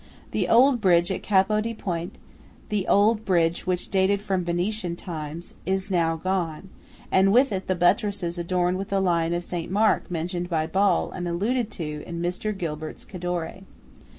The 0.31 0.47
old 0.49 0.81
bridge 0.81 1.11
at 1.11 1.21
Capo 1.21 1.61
di 1.61 1.75
Ponte–the 1.75 2.87
old 2.87 3.23
bridge 3.23 3.67
which 3.67 3.91
dated 3.91 4.19
from 4.19 4.43
Venetian 4.43 4.95
times–is 4.95 5.91
now 5.91 6.15
gone; 6.15 6.69
and 7.11 7.31
with 7.31 7.51
it 7.51 7.67
the 7.67 7.75
buttresses 7.75 8.39
adorned 8.39 8.79
with 8.79 8.89
the 8.89 8.99
lion 8.99 9.35
of 9.35 9.43
St. 9.43 9.71
Mark 9.71 10.09
mentioned 10.09 10.49
by 10.49 10.65
Ball 10.65 11.11
and 11.11 11.27
alluded 11.27 11.69
to 11.73 12.03
in 12.07 12.19
Mr. 12.19 12.51
Gilbert's 12.57 13.05
"Cadore." 13.05 13.61